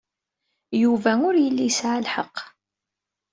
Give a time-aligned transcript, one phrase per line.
[0.81, 2.37] Yuba ur yelli yesɛa lḥeqq.